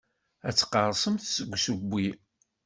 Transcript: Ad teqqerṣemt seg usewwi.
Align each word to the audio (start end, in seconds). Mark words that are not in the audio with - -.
Ad 0.47 0.55
teqqerṣemt 0.55 1.25
seg 1.35 1.49
usewwi. 1.55 2.07